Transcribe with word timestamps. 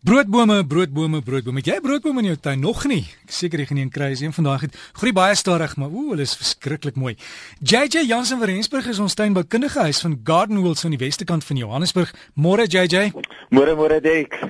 Broodbome, 0.00 0.64
broodbome, 0.64 1.20
broodbome. 1.20 1.58
Het 1.60 1.66
jy 1.66 1.74
'n 1.76 1.82
broodboom 1.82 2.18
in 2.18 2.24
jou 2.24 2.36
tuin 2.36 2.60
nog 2.60 2.86
nie? 2.86 3.04
Ek 3.24 3.30
seker 3.30 3.58
jy 3.58 3.66
gaan 3.66 3.76
een 3.76 3.90
kry 3.90 4.12
as 4.12 4.20
een 4.20 4.32
van 4.32 4.44
daai 4.44 4.58
goed. 4.58 4.76
Groei 4.92 5.12
baie 5.12 5.34
stadig, 5.34 5.76
maar 5.76 5.88
ooh, 5.88 6.10
hulle 6.10 6.22
is 6.22 6.36
verskriklik 6.36 6.96
mooi. 6.96 7.16
JJ 7.60 8.06
Jansen 8.06 8.38
van 8.38 8.46
Rensburg 8.48 8.86
is 8.86 8.98
ons 8.98 9.14
tuinboukundige 9.14 9.78
huis 9.78 10.00
van 10.00 10.20
Garden 10.24 10.62
Wheels 10.62 10.84
aan 10.84 10.96
die 10.96 11.04
weste 11.04 11.24
kant 11.24 11.44
van 11.44 11.56
Johannesburg. 11.56 12.14
Môre 12.34 12.64
JJ. 12.66 13.12
Môre 13.50 13.76
môre 13.76 14.00
Dek. 14.00 14.40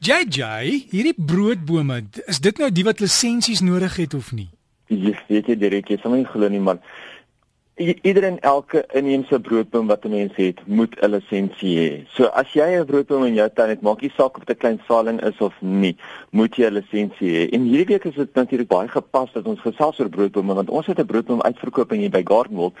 JJ, 0.00 0.42
hierdie 0.90 1.14
broodbome, 1.16 2.04
is 2.26 2.40
dit 2.40 2.58
nou 2.58 2.70
die 2.70 2.84
wat 2.84 3.00
lisensies 3.00 3.60
nodig 3.60 3.96
het 3.96 4.14
of 4.14 4.32
nie? 4.32 4.50
Ja, 4.88 5.16
weet 5.28 5.46
jy 5.46 5.56
Derek, 5.56 5.88
jy 5.88 5.96
sal 6.02 6.10
my 6.10 6.24
glo 6.24 6.48
nie, 6.48 6.60
maar 6.60 6.76
Ieder 7.76 8.22
en 8.22 8.36
elke 8.40 8.84
inheemse 8.94 9.40
broodboom 9.40 9.86
wat 9.86 10.04
'n 10.04 10.10
mens 10.10 10.36
het, 10.36 10.66
moet 10.66 10.94
'n 11.00 11.10
lisensie 11.10 11.78
hê. 11.78 12.06
So 12.08 12.24
as 12.24 12.52
jy 12.52 12.78
'n 12.78 12.84
broodboom 12.84 13.24
in 13.24 13.34
jou 13.34 13.50
tuin 13.54 13.68
het, 13.68 13.80
maak 13.80 14.00
nie 14.00 14.12
saak 14.16 14.36
of 14.36 14.44
dit 14.44 14.56
'n 14.56 14.58
klein 14.58 14.80
saling 14.86 15.22
is 15.22 15.38
of 15.38 15.54
nie, 15.60 15.96
moet 16.30 16.56
jy 16.56 16.66
'n 16.66 16.72
lisensie 16.72 17.30
hê. 17.30 17.50
En 17.50 17.62
hierdie 17.62 17.86
week 17.86 18.04
is 18.04 18.14
dit 18.14 18.34
natuurlik 18.34 18.68
baie 18.68 18.88
gepas 18.88 19.32
dat 19.32 19.46
ons 19.46 19.60
gesels 19.60 19.98
oor 19.98 20.08
broodbome 20.08 20.54
want 20.54 20.70
ons 20.70 20.86
het 20.86 20.98
'n 20.98 21.06
broodboom 21.06 21.42
uitverkoop 21.42 21.90
hier 21.90 22.10
by 22.10 22.22
Gardenwold. 22.24 22.74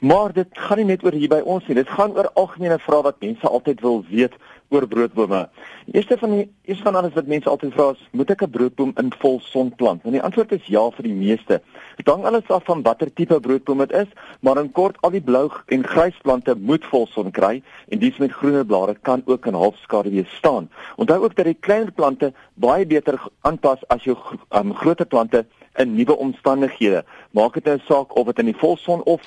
Maar 0.00 0.32
dit 0.32 0.48
gaan 0.52 0.76
nie 0.76 0.86
net 0.86 1.04
oor 1.04 1.12
hier 1.12 1.28
by 1.28 1.40
ons 1.44 1.66
nie, 1.66 1.74
dit 1.74 1.88
gaan 1.88 2.16
oor 2.16 2.30
algemene 2.34 2.78
vrae 2.78 3.02
wat 3.02 3.20
mense 3.20 3.48
altyd 3.48 3.80
wil 3.80 4.04
weet 4.10 4.34
oor 4.68 4.86
broodbome. 4.86 5.48
Eerste 5.92 6.18
van 6.18 6.30
die 6.30 6.44
eerste 6.64 6.84
van 6.84 6.94
alles 6.98 7.14
wat 7.14 7.26
mense 7.30 7.48
altyd 7.48 7.74
vra 7.74 7.90
is, 7.94 8.02
moet 8.12 8.30
ek 8.30 8.42
'n 8.42 8.50
broodboom 8.50 8.92
in 8.98 9.12
vol 9.18 9.40
son 9.40 9.70
plant? 9.74 10.04
En 10.04 10.12
die 10.12 10.22
antwoord 10.22 10.52
is 10.52 10.66
ja 10.66 10.90
vir 10.90 11.02
die 11.02 11.14
meeste. 11.14 11.60
Dit 11.96 12.06
hang 12.06 12.24
alles 12.24 12.48
af 12.48 12.64
van 12.64 12.82
watter 12.82 13.12
tipe 13.12 13.40
broodboom 13.40 13.78
dit 13.78 13.92
is, 13.92 14.08
maar 14.40 14.58
in 14.58 14.72
kort 14.72 14.96
al 15.02 15.10
die 15.10 15.20
blou 15.20 15.50
en 15.66 15.84
grys 15.84 16.18
plante 16.22 16.54
moet 16.54 16.84
vol 16.84 17.06
son 17.06 17.30
kry 17.30 17.62
en 17.88 17.98
dies 17.98 18.18
met 18.18 18.32
groener 18.32 18.66
blare 18.66 18.96
kan 19.02 19.22
ook 19.26 19.46
in 19.46 19.54
halfskaduwee 19.54 20.26
staan. 20.26 20.70
Onthou 20.96 21.24
ook 21.24 21.36
dat 21.36 21.44
die 21.44 21.54
kleiner 21.60 21.92
plante 21.92 22.32
baie 22.54 22.86
beter 22.86 23.20
aanpas 23.40 23.88
as 23.88 24.04
jou 24.04 24.16
um, 24.50 24.74
groter 24.74 25.06
plante 25.06 25.46
in 25.76 25.94
nuwe 25.94 26.16
omstandighede. 26.16 27.04
Maak 27.30 27.54
dit 27.54 27.64
'n 27.64 27.68
nou 27.68 27.80
saak 27.86 28.16
of 28.16 28.26
dit 28.26 28.38
in 28.38 28.44
die 28.44 28.58
volson 28.58 29.02
of 29.02 29.20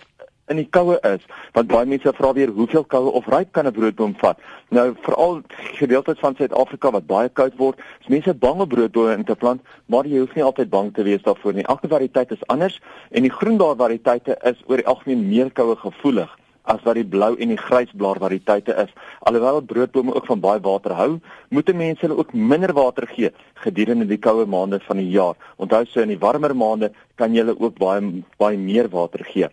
in 0.50 0.58
die 0.58 0.68
koue 0.70 0.98
is, 1.06 1.26
want 1.54 1.70
baie 1.72 1.86
mense 1.90 2.14
vra 2.18 2.32
weer 2.34 2.52
hoeveel 2.54 2.86
koue 2.94 3.14
of 3.20 3.28
ryp 3.30 3.52
kan 3.54 3.68
'n 3.68 3.74
broodboom 3.74 4.16
vat. 4.22 4.38
Nou 4.70 4.96
veral 5.06 5.42
gedeeltes 5.78 6.20
van 6.20 6.36
Suid-Afrika 6.36 6.92
wat 6.92 7.08
baie 7.08 7.30
koud 7.30 7.56
word, 7.58 7.80
is 8.02 8.08
mense 8.08 8.34
bang 8.34 8.62
om 8.62 8.68
broodbome 8.68 9.14
in 9.14 9.24
te 9.24 9.36
plant, 9.36 9.62
maar 9.86 10.06
jy 10.06 10.20
hoef 10.20 10.36
nie 10.36 10.44
altyd 10.44 10.70
bang 10.70 10.94
te 10.94 11.04
wees 11.04 11.22
daarvoor 11.22 11.54
nie. 11.54 11.68
Elke 11.68 11.88
variëteit 11.88 12.32
is 12.32 12.48
anders 12.48 12.82
en 13.12 13.22
die 13.22 13.32
groenbaar 13.32 13.76
variëteite 13.76 14.38
is 14.44 14.64
oor 14.68 14.78
die 14.78 14.88
algemeen 14.88 15.28
meer 15.30 15.52
koue 15.52 15.76
gevoelig 15.76 16.39
as 16.70 16.82
wat 16.86 17.00
die 17.00 17.08
blou 17.08 17.34
en 17.42 17.54
die 17.54 17.60
grys 17.60 17.92
blaar 17.98 18.20
variëteite 18.22 18.76
is. 18.84 18.92
Alhoewel 19.28 19.62
broodbome 19.62 20.14
ook 20.16 20.30
van 20.30 20.42
baie 20.44 20.62
water 20.62 20.94
hou, 20.98 21.12
moet 21.50 21.74
mense 21.74 22.06
hulle 22.06 22.18
ook 22.22 22.34
minder 22.34 22.74
water 22.78 23.08
gee 23.10 23.32
gedurende 23.64 24.08
die 24.08 24.20
koue 24.22 24.46
maande 24.48 24.80
van 24.86 25.02
die 25.02 25.10
jaar. 25.12 25.36
Onthou 25.58 25.84
so 25.86 26.04
in 26.04 26.14
die 26.14 26.20
warmer 26.22 26.56
maande 26.56 26.92
kan 27.20 27.34
jy 27.36 27.44
hulle 27.44 27.58
ook 27.60 27.78
baie 27.80 28.24
baie 28.40 28.58
meer 28.58 28.88
water 28.94 29.26
gee. 29.28 29.50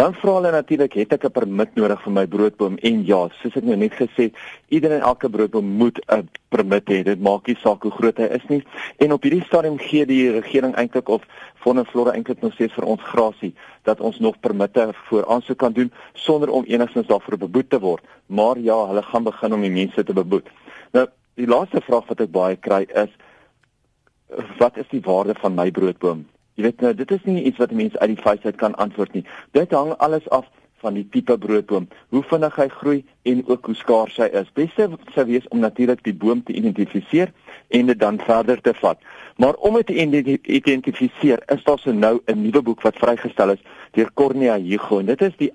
Dan 0.00 0.14
vra 0.16 0.38
hulle 0.38 0.52
natuurlik, 0.54 0.94
het 0.96 1.12
ek 1.12 1.24
'n 1.24 1.30
permit 1.30 1.74
nodig 1.76 2.02
vir 2.02 2.12
my 2.12 2.26
broodboom? 2.26 2.78
En 2.82 3.04
ja, 3.04 3.28
soos 3.42 3.56
ek 3.56 3.64
nou 3.64 3.76
net 3.76 3.92
gesê 3.92 4.30
het, 4.30 4.34
ieder 4.68 4.92
en 4.92 5.02
elke 5.02 5.28
broodboom 5.28 5.64
moet 5.64 5.98
'n 6.08 6.28
permit 6.48 6.88
hê. 6.88 7.02
Dit 7.04 7.20
maak 7.20 7.46
nie 7.46 7.56
saak 7.56 7.82
hoe 7.82 7.92
groot 7.92 8.16
hy 8.16 8.28
is 8.38 8.46
nie. 8.48 8.62
En 8.98 9.12
op 9.12 9.22
hierdie 9.22 9.44
stadium 9.44 9.78
gee 9.78 10.06
die 10.06 10.30
regering 10.30 10.74
eintlik 10.74 11.08
of 11.08 11.22
Fonds 11.60 11.90
Flora 11.90 12.12
eintlik 12.12 12.40
nog 12.40 12.52
steeds 12.52 12.74
vir 12.74 12.84
ons 12.84 13.02
grasie 13.02 13.54
dat 13.82 14.00
ons 14.00 14.18
nog 14.18 14.40
permitte 14.40 14.88
voor 15.08 15.26
aansoek 15.26 15.58
kan 15.58 15.72
doen 15.72 15.92
sonder 16.12 16.50
om 16.50 16.59
enigstens 16.64 17.06
daarvoor 17.06 17.38
beboet 17.38 17.70
te 17.70 17.80
word. 17.80 18.04
Maar 18.26 18.58
ja, 18.58 18.86
hulle 18.86 19.02
gaan 19.02 19.24
begin 19.24 19.54
om 19.54 19.60
die 19.60 19.70
mense 19.70 20.04
te 20.04 20.12
beboet. 20.12 20.48
Nou, 20.92 21.06
die 21.34 21.46
laaste 21.46 21.80
vraag 21.80 22.06
wat 22.06 22.20
ek 22.20 22.32
baie 22.34 22.56
kry 22.56 22.86
is 22.94 23.10
wat 24.58 24.76
is 24.78 24.86
die 24.90 25.02
waarde 25.02 25.34
van 25.34 25.54
my 25.54 25.70
broodboom? 25.74 26.26
Jy 26.54 26.62
weet 26.68 26.82
nou, 26.84 26.94
dit 26.94 27.10
is 27.10 27.22
nie 27.24 27.42
iets 27.48 27.58
wat 27.58 27.72
mense 27.74 27.98
uit 27.98 28.12
die 28.14 28.22
vuis 28.22 28.42
uit 28.44 28.56
kan 28.56 28.74
antwoord 28.74 29.12
nie. 29.16 29.24
Dit 29.56 29.72
hang 29.74 29.94
alles 29.98 30.28
af 30.30 30.46
van 30.80 30.96
die 30.96 31.06
tipe 31.12 31.36
broodboom, 31.38 31.88
hoe 32.14 32.22
vinnig 32.30 32.56
hy 32.56 32.66
groei 32.72 32.98
en 33.28 33.42
ook 33.48 33.66
hoe 33.68 33.76
skaars 33.76 34.16
hy 34.20 34.28
is. 34.40 34.52
Beste 34.56 34.88
sou 35.14 35.24
wees 35.28 35.48
om 35.52 35.60
natuurlik 35.64 36.02
die 36.06 36.16
boom 36.16 36.42
te 36.46 36.56
identifiseer 36.56 37.32
en 37.76 37.90
dit 37.92 38.00
dan 38.00 38.20
verder 38.24 38.60
te 38.64 38.74
vat. 38.80 39.00
Maar 39.40 39.58
om 39.60 39.76
dit 39.80 39.90
te 39.92 40.38
identifiseer, 40.52 41.42
is 41.52 41.64
daar 41.64 41.78
so 41.78 41.92
nou 41.92 42.20
'n 42.26 42.42
nuwe 42.42 42.62
boek 42.62 42.82
wat 42.82 42.96
vrygestel 42.96 43.50
is 43.50 43.62
deur 43.92 44.10
Cornea 44.14 44.58
Hugo 44.58 44.98
en 44.98 45.06
dit 45.06 45.22
is 45.22 45.36
die 45.36 45.52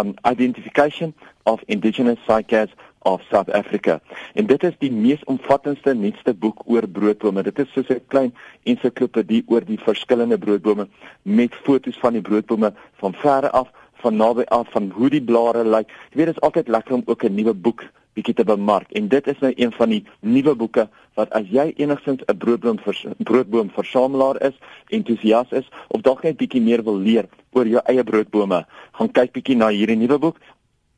um, 0.00 0.14
Identification 0.24 1.14
of 1.44 1.60
Indigenous 1.66 2.18
Cycads 2.26 2.72
of 3.06 3.22
South 3.30 3.50
Africa. 3.50 4.00
En 4.34 4.46
dit 4.46 4.62
is 4.62 4.74
die 4.78 4.92
mees 4.92 5.24
omvattendste 5.24 5.94
nuutste 5.94 6.34
boek 6.34 6.62
oor 6.66 6.88
broodbome. 6.88 7.42
Dit 7.42 7.58
is 7.58 7.72
soos 7.72 7.88
'n 7.88 8.02
klein 8.08 8.34
ensiklopedie 8.62 9.44
oor 9.46 9.64
die 9.64 9.78
verskillende 9.78 10.38
broodbome 10.38 10.88
met 11.22 11.54
fotos 11.54 11.98
van 11.98 12.12
die 12.12 12.22
broodbome 12.22 12.72
van 13.02 13.14
verre 13.14 13.50
af, 13.50 13.70
van 14.02 14.16
naby 14.16 14.42
af, 14.42 14.66
van 14.70 14.90
hoe 14.90 15.10
die 15.10 15.22
blare 15.22 15.64
lyk. 15.64 15.88
Jy 16.10 16.16
weet 16.16 16.26
dit 16.26 16.36
is 16.36 16.40
altyd 16.40 16.68
lekker 16.68 16.94
om 16.94 17.02
ook 17.06 17.22
'n 17.22 17.34
nuwe 17.34 17.54
boek 17.54 17.84
bietjie 18.16 18.34
te 18.34 18.44
bemark. 18.44 18.90
En 18.92 19.08
dit 19.08 19.26
is 19.26 19.38
nou 19.38 19.52
een 19.56 19.72
van 19.72 19.88
die 19.88 20.04
nuwe 20.20 20.54
boeke 20.54 20.88
wat 21.14 21.30
as 21.30 21.48
jy 21.50 21.72
enigstens 21.76 22.22
'n 22.26 22.36
broodboom 22.36 22.78
vers, 22.78 23.06
broodboom 23.18 23.70
versamelaar 23.70 24.42
is, 24.42 24.56
entoesias 24.88 25.50
is 25.50 25.68
of 25.88 26.00
dalk 26.00 26.22
net 26.22 26.36
bietjie 26.36 26.60
meer 26.60 26.82
wil 26.82 26.96
leer 26.96 27.28
oor 27.56 27.66
jou 27.66 27.82
eie 27.90 28.04
broodbome, 28.04 28.64
gaan 28.98 29.12
kyk 29.18 29.32
bietjie 29.32 29.56
na 29.56 29.72
hierdie 29.74 29.96
nuwe 29.96 30.18
boek 30.18 30.40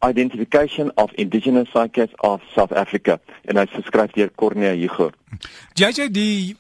Identification 0.05 0.93
of 0.95 1.13
Indigenous 1.19 1.69
Cycads 1.75 2.15
of 2.23 2.43
South 2.55 2.73
Africa 2.73 3.19
en 3.51 3.59
hy 3.59 3.67
skryf 3.87 4.15
deur 4.15 4.31
Cornea 4.39 4.75
Hugo. 4.79 5.11
JJ 5.75 6.11
die 6.15 6.57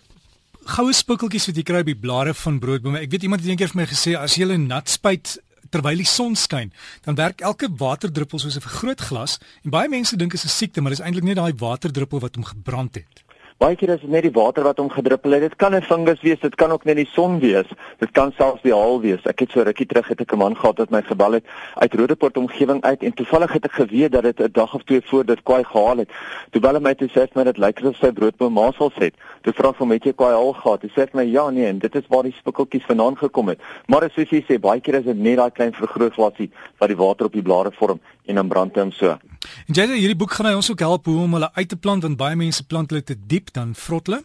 goue 0.68 0.94
spikkeltjies 0.94 1.48
wat 1.48 1.60
jy 1.60 1.66
kry 1.66 1.84
by 1.86 1.94
blare 1.98 2.34
van 2.34 2.58
broodbome. 2.62 3.00
Ek 3.00 3.12
weet 3.12 3.28
iemand 3.28 3.44
het 3.44 3.52
eendag 3.52 3.72
vir 3.72 3.82
my 3.82 3.86
gesê 3.88 4.16
as 4.18 4.34
jy 4.36 4.48
'n 4.48 4.66
nat 4.66 4.88
spuit 4.88 5.38
terwyl 5.70 6.00
die 6.00 6.08
son 6.08 6.34
skyn, 6.34 6.72
dan 7.04 7.14
werk 7.14 7.40
elke 7.40 7.68
waterdruppel 7.68 8.38
soos 8.38 8.56
'n 8.56 8.64
vergrootglas 8.64 9.38
en 9.64 9.70
baie 9.70 9.88
mense 9.88 10.16
dink 10.16 10.32
dit 10.32 10.40
is 10.40 10.44
'n 10.44 10.58
siekte, 10.58 10.80
maar 10.80 10.90
dit 10.90 11.00
is 11.00 11.04
eintlik 11.04 11.24
net 11.24 11.36
daai 11.36 11.52
waterdruppel 11.52 12.20
wat 12.20 12.34
hom 12.34 12.44
gebrand 12.44 12.94
het. 12.94 13.27
Baie 13.58 13.74
keer 13.74 13.90
is 13.90 14.02
dit 14.04 14.10
net 14.14 14.22
die 14.22 14.30
water 14.30 14.62
wat 14.62 14.78
hom 14.78 14.86
gedruppel 14.94 15.32
het. 15.34 15.40
Dit 15.42 15.56
kan 15.58 15.74
'n 15.74 15.82
fungus 15.82 16.20
wees, 16.22 16.38
dit 16.38 16.54
kan 16.54 16.70
ook 16.70 16.84
net 16.84 16.94
die 16.96 17.08
son 17.10 17.40
wees. 17.40 17.66
Dit 17.98 18.10
kan 18.12 18.30
selfs 18.36 18.62
die 18.62 18.72
haal 18.72 19.00
wees. 19.00 19.24
Ek 19.26 19.40
het 19.40 19.50
so 19.50 19.62
rukkie 19.62 19.86
terug 19.86 20.08
het 20.08 20.20
ek 20.20 20.32
'n 20.32 20.38
man 20.38 20.56
gehad 20.56 20.78
wat 20.78 20.90
my 20.90 21.02
gebel 21.02 21.32
het 21.32 21.44
uit 21.74 21.94
Rodeport 21.94 22.36
omgewing 22.36 22.82
uit 22.82 23.02
en 23.02 23.14
toevallig 23.14 23.52
het 23.52 23.64
ek 23.64 23.72
geweet 23.72 24.12
dat 24.12 24.22
dit 24.22 24.40
'n 24.40 24.52
dag 24.52 24.74
of 24.74 24.82
twee 24.82 25.00
voor 25.04 25.24
dit 25.24 25.42
kwaai 25.42 25.64
gehaal 25.64 25.96
het. 25.96 26.10
Toe 26.50 26.60
bel 26.60 26.74
hy 26.74 26.80
my 26.80 26.94
toe 26.94 27.08
sê 27.08 27.26
hy 27.34 27.44
dit 27.44 27.58
lyk 27.58 27.80
asof 27.80 27.96
sy 27.96 28.12
broodboom 28.12 28.52
masels 28.52 28.94
het. 28.94 29.14
Toe 29.48 29.54
vra 29.56 29.70
hom 29.78 29.92
het 29.94 30.04
jy 30.04 30.10
kwaai 30.12 30.34
haal 30.34 30.50
gehad? 30.52 30.82
Hy 30.84 30.88
sê 30.92 31.04
my 31.16 31.22
ja 31.24 31.46
nee 31.48 31.64
en 31.64 31.78
dit 31.80 31.94
is 31.96 32.08
waar 32.12 32.26
die 32.26 32.34
spikkeltjies 32.36 32.84
vandaan 32.84 33.14
gekom 33.16 33.48
het. 33.48 33.62
Maar 33.88 34.04
soos 34.12 34.28
jy 34.28 34.42
sê, 34.44 34.58
baie 34.60 34.82
keer 34.84 34.98
is 34.98 35.06
dit 35.06 35.22
net 35.24 35.38
daai 35.40 35.54
klein 35.56 35.72
vergrootglasie 35.72 36.50
wat 36.76 36.92
die 36.92 36.98
water 36.98 37.30
op 37.30 37.38
die 37.38 37.44
blare 37.46 37.72
vorm 37.78 37.96
en 38.28 38.36
dan 38.42 38.50
brand 38.52 38.76
hom 38.76 38.92
so. 38.92 39.14
En 39.16 39.72
jy 39.72 39.86
sê 39.88 39.96
hierdie 40.02 40.18
boek 40.20 40.36
gaan 40.36 40.50
hy 40.50 40.52
ons 40.58 40.68
ook 40.68 40.84
help 40.84 41.08
hoe 41.08 41.16
om 41.24 41.38
hulle 41.38 41.48
uit 41.56 41.72
te 41.72 41.80
plant 41.80 42.04
want 42.04 42.20
baie 42.20 42.36
mense 42.36 42.66
plant 42.68 42.92
hulle 42.92 43.00
te 43.00 43.16
diep 43.16 43.48
dan 43.56 43.72
vrot 43.72 44.12
hulle. 44.12 44.20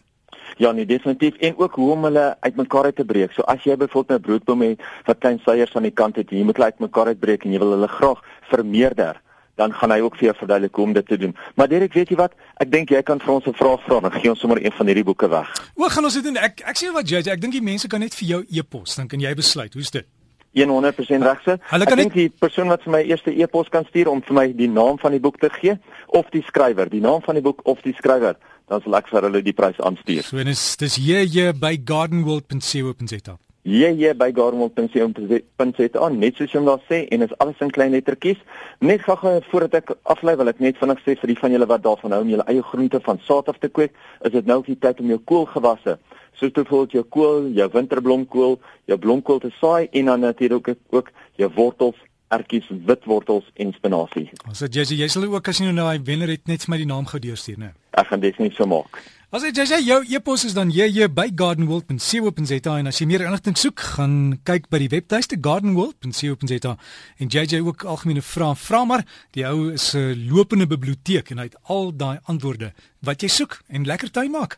Ja, 0.60 0.76
nee, 0.76 0.84
definitief 0.84 1.40
en 1.40 1.56
ook 1.56 1.80
hoe 1.80 1.90
om 1.96 2.04
hulle 2.10 2.28
uitmekaar 2.44 2.92
uit 2.92 3.00
te 3.00 3.08
breek. 3.08 3.32
So 3.32 3.48
as 3.48 3.64
jy 3.64 3.80
byvoorbeeld 3.80 4.20
'n 4.20 4.26
broodboom 4.28 4.68
het 4.68 4.84
wat 5.08 5.24
klein 5.24 5.40
seiers 5.40 5.72
aan 5.72 5.88
die 5.88 5.96
kant 6.02 6.20
het, 6.20 6.28
jy 6.30 6.44
moet 6.44 6.60
hulle 6.60 6.68
uitmekaar 6.68 7.16
uitbreek 7.16 7.48
en 7.48 7.52
jy 7.56 7.64
wil 7.64 7.78
hulle 7.78 7.88
graag 7.88 8.20
vermeerder 8.52 9.23
dan 9.54 9.72
gaan 9.72 9.90
hy 9.90 10.00
ook 10.00 10.16
vir 10.16 10.24
jou 10.28 10.36
verduidelik 10.38 10.74
hoe 10.74 10.84
om 10.84 10.92
dit 10.92 11.06
te 11.06 11.18
doen. 11.18 11.36
Maar 11.54 11.68
Derek, 11.68 11.92
weet 11.92 12.08
jy 12.08 12.16
wat? 12.16 12.32
Ek 12.62 12.70
dink 12.70 12.90
jy 12.90 13.02
kan 13.02 13.20
vir 13.20 13.34
ons 13.34 13.46
'n 13.46 13.54
vraag 13.54 13.84
vra 13.86 14.00
en 14.02 14.12
gee 14.12 14.30
ons 14.30 14.40
sommer 14.40 14.64
een 14.64 14.72
van 14.72 14.86
hierdie 14.86 15.04
boeke 15.04 15.28
weg. 15.28 15.48
Hoe 15.74 15.90
gaan 15.90 16.04
ons 16.04 16.14
dit 16.14 16.24
doen? 16.24 16.36
Ek 16.36 16.60
ek 16.60 16.76
sê 16.76 16.92
wat 16.92 17.08
jy, 17.08 17.18
ek 17.18 17.40
dink 17.40 17.52
die 17.52 17.62
mense 17.62 17.88
kan 17.88 18.00
net 18.00 18.14
vir 18.14 18.28
jou 18.28 18.44
e-pos, 18.50 18.94
dan 18.96 19.08
kan 19.08 19.20
jy 19.20 19.34
besluit. 19.34 19.74
Hoe's 19.74 19.90
dit? 19.90 20.06
100% 20.54 21.22
regse. 21.22 21.58
Ek 21.70 21.96
dink 21.96 22.14
die 22.14 22.28
persoon 22.30 22.68
wat 22.68 22.82
vir 22.82 22.92
my 22.92 23.02
eerste 23.02 23.34
e-pos 23.34 23.68
kan 23.68 23.84
stuur 23.84 24.08
om 24.08 24.22
vir 24.22 24.34
my 24.34 24.46
die 24.52 24.68
naam 24.70 24.98
van 25.02 25.10
die 25.10 25.20
boek 25.20 25.40
te 25.42 25.50
gee 25.50 25.78
of 26.06 26.30
die 26.30 26.44
skrywer, 26.46 26.88
die 26.90 27.02
naam 27.02 27.22
van 27.22 27.34
die 27.34 27.42
boek 27.42 27.60
of 27.64 27.82
die 27.82 27.94
skrywer, 27.98 28.36
dan 28.70 28.82
sal 28.84 28.94
ek 29.00 29.10
vir 29.10 29.26
hulle 29.28 29.42
die 29.42 29.56
prys 29.56 29.80
aanstuur. 29.80 30.22
So 30.22 30.38
en 30.38 30.48
is 30.48 30.76
dis 30.76 30.96
hier 30.96 31.26
hier 31.26 31.52
by 31.52 31.76
gardenworld.co.za. 31.84 33.38
Hier 33.64 34.12
by 34.12 34.28
gardenworld.co.za 34.36 36.08
net 36.12 36.36
soos 36.36 36.52
jy 36.52 36.58
hom 36.60 36.66
daar 36.68 36.82
sê 36.84 36.98
en 37.08 37.22
is 37.24 37.32
alles 37.40 37.62
in 37.64 37.70
klein 37.72 37.94
lettertjies. 37.96 38.42
Net 38.84 39.00
gou-gou 39.06 39.38
voordat 39.48 39.78
ek 39.80 39.94
aflei 40.12 40.34
wil 40.36 40.52
ek 40.52 40.60
net 40.60 40.76
vinnig 40.76 41.00
sê 41.00 41.14
vir 41.16 41.32
die 41.32 41.38
van 41.38 41.54
julle 41.54 41.68
wat 41.70 41.86
daarvan 41.86 42.12
hou 42.12 42.20
om 42.26 42.32
julle 42.34 42.44
eie 42.52 42.66
groente 42.72 43.00
van 43.06 43.22
saad 43.24 43.48
af 43.48 43.62
te 43.62 43.72
kweek, 43.72 43.96
is 44.20 44.36
dit 44.36 44.44
nou 44.44 44.58
die 44.66 44.76
tyd 44.76 45.00
om 45.00 45.14
jou 45.14 45.18
koolgewasse 45.32 45.96
soos 46.36 46.52
byvoorbeeld 46.52 46.98
jou 46.98 47.04
kool, 47.16 47.48
jou 47.56 47.68
winterblomkool, 47.72 48.58
jou 48.90 48.98
blomkool 49.00 49.40
te 49.40 49.52
saai 49.60 49.88
en 49.92 50.12
dan 50.12 50.20
natuurlik 50.20 50.68
ook, 50.68 50.80
ook 50.90 51.10
jou 51.40 51.50
wortels, 51.56 51.96
ertjies, 52.34 52.68
witwortels 52.84 53.48
en 53.56 53.72
spinasie. 53.72 54.28
Ons 54.44 54.60
sê 54.60 54.68
jy 54.68 54.84
jy 55.00 55.08
sal 55.08 55.24
ook 55.30 55.48
as 55.48 55.62
jy 55.62 55.70
nou 55.70 55.86
daai 55.86 56.04
wenner 56.04 56.36
het 56.36 56.44
net 56.50 56.66
vir 56.66 56.74
my 56.74 56.80
die 56.84 56.90
naam 56.90 57.08
gou 57.08 57.22
deurstuur, 57.22 57.60
né? 57.64 57.72
Ek 57.94 58.10
gaan 58.10 58.20
dit 58.20 58.38
net 58.42 58.56
so 58.58 58.66
maak. 58.68 59.00
As 59.34 59.42
jy 59.42 59.64
sê 59.66 59.80
jou 59.82 59.96
e-pos 60.14 60.44
is 60.46 60.52
dan 60.54 60.68
jy 60.70 61.08
by 61.10 61.24
gardenworld.co.za 61.34 62.74
en 62.78 62.86
as 62.86 63.00
jy 63.00 63.06
meer 63.10 63.24
inligting 63.26 63.56
soek, 63.58 63.82
gaan 63.96 64.36
kyk 64.46 64.68
by 64.70 64.78
die 64.84 64.90
webtuiste 64.92 65.40
gardenworld.co.za 65.42 66.76
en 67.18 67.32
JJ 67.34 67.64
ook 67.66 67.82
algemene 67.82 68.22
vrae. 68.22 68.54
Vra 68.54 68.84
maar, 68.86 69.02
die 69.34 69.42
ou 69.42 69.72
is 69.72 69.90
'n 69.98 70.30
lopende 70.30 70.68
biblioteek 70.70 71.32
en 71.34 71.38
hy 71.42 71.50
het 71.50 71.58
al 71.66 71.90
daai 71.90 72.20
antwoorde 72.30 72.70
wat 73.02 73.22
jy 73.22 73.28
soek 73.28 73.58
en 73.66 73.82
lekker 73.82 74.10
tuin 74.10 74.30
maak. 74.30 74.56